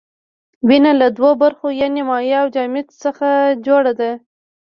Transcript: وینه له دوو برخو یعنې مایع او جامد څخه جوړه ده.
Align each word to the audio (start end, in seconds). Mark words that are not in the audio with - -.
وینه 0.67 0.91
له 1.01 1.07
دوو 1.17 1.31
برخو 1.43 1.67
یعنې 1.81 2.01
مایع 2.09 2.37
او 2.43 2.47
جامد 2.55 2.87
څخه 3.03 3.27
جوړه 3.65 3.93
ده. 3.99 4.11